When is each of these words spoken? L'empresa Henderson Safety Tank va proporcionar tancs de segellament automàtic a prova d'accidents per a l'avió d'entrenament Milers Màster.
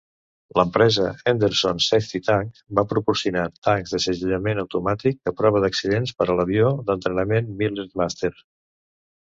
L'empresa 0.59 1.03
Henderson 1.31 1.81
Safety 1.87 2.21
Tank 2.29 2.57
va 2.79 2.85
proporcionar 2.95 3.45
tancs 3.69 3.93
de 3.97 4.01
segellament 4.09 4.65
automàtic 4.65 5.33
a 5.35 5.35
prova 5.43 5.63
d'accidents 5.67 6.19
per 6.23 6.29
a 6.33 6.41
l'avió 6.41 6.75
d'entrenament 6.91 7.55
Milers 7.63 7.95
Màster. 8.05 8.35